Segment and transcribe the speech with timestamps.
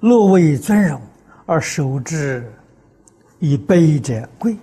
[0.00, 1.00] 若为尊荣
[1.46, 2.52] 而守之
[3.38, 4.56] 以卑者贵。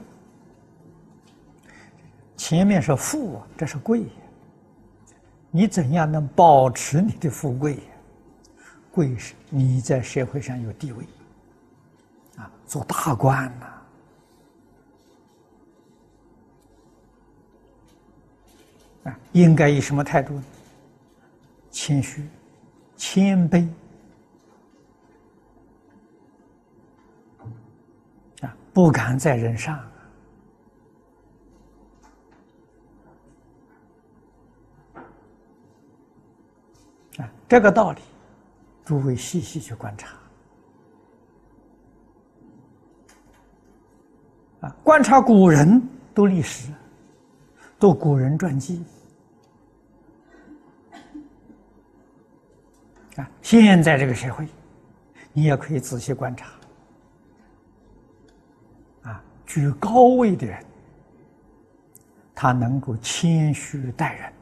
[2.36, 4.05] 前面是富，这是贵。
[5.49, 7.79] 你怎样能保持你的富贵？
[8.91, 11.06] 贵是你在社会上有地位，
[12.37, 13.65] 啊，做大官呐，
[19.09, 20.44] 啊，应该以什么态度呢？
[21.71, 22.23] 谦虚、
[22.98, 23.67] 谦卑，
[28.43, 29.77] 啊，不敢在人上。
[37.17, 38.01] 啊，这个道理，
[38.84, 40.17] 诸位细细去观察。
[44.62, 45.81] 啊，观察古人
[46.13, 46.71] 读历史，
[47.79, 48.84] 读古人传记。
[53.15, 54.48] 啊，现在这个社会，
[55.34, 56.49] 你也可以仔细观察。
[59.54, 60.65] 居高位的人，
[62.34, 64.34] 他能够谦虚待人。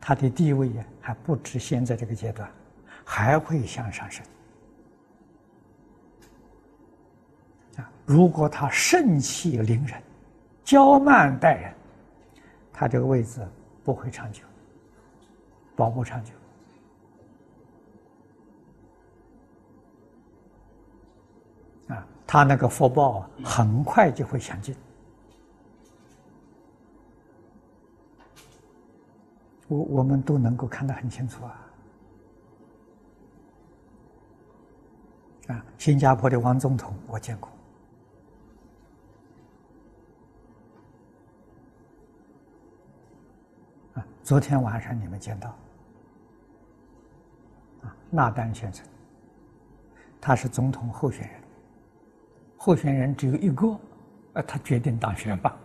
[0.00, 2.50] 他的地位呀，还不止现在这个阶段，
[3.04, 4.24] 还会向上升。
[7.76, 10.02] 啊，如果他盛气凌人、
[10.64, 11.74] 骄慢待人，
[12.72, 13.46] 他这个位置
[13.84, 14.42] 不会长久，
[15.76, 16.32] 保不长久。
[21.88, 24.76] 啊，他那个福报啊很快就会享尽。
[29.68, 31.70] 我我们都能够看得很清楚啊！
[35.48, 37.50] 啊，新加坡的王总统我见过，
[43.92, 45.50] 啊，昨天晚上你们见到，
[47.82, 48.86] 啊，纳丹先生，
[50.18, 51.42] 他是总统候选人，
[52.58, 53.68] 候选人只有一个，
[54.34, 55.56] 啊，他决定当选吧，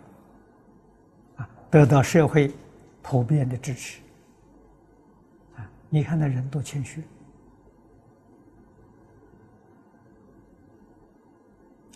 [1.36, 2.50] 啊，得到社会。
[3.06, 4.00] 普遍的支持
[5.56, 5.70] 啊！
[5.90, 7.02] 你看那人多谦虚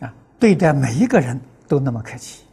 [0.00, 2.44] 啊，对待每一个人都那么客气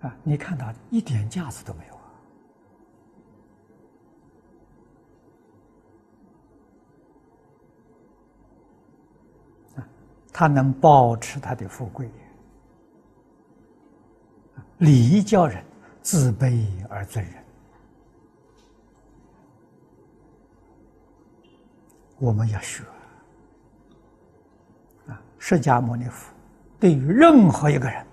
[0.00, 0.16] 啊！
[0.22, 1.93] 你看他一点架子都没有
[10.34, 12.10] 他能保持他的富贵
[14.78, 15.64] 礼仪教人。
[16.02, 17.34] 自卑而尊人，
[22.18, 22.84] 我们要学
[25.06, 25.18] 啊！
[25.38, 26.30] 释迦牟尼佛
[26.78, 28.06] 对于任何一个人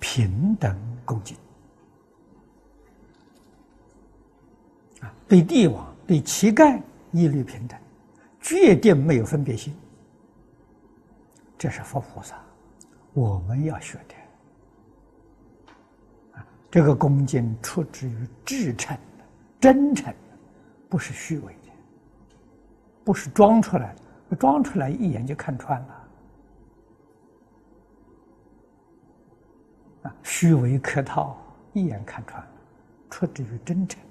[0.00, 1.36] 平等恭敬，
[5.28, 6.80] 对帝王、对乞丐
[7.12, 7.78] 一律平等，
[8.40, 9.72] 决定没有分别心。
[11.56, 12.36] 这是佛菩萨
[13.12, 14.14] 我们要学的。
[16.70, 18.98] 这个恭敬出自于至诚、
[19.60, 20.12] 真诚，
[20.88, 21.70] 不是虚伪的，
[23.04, 23.94] 不是装出来
[24.28, 26.08] 的，装出来一眼就看穿了。
[30.02, 31.38] 啊，虚伪客套，
[31.72, 32.50] 一眼看穿了，
[33.08, 34.02] 出自于真诚。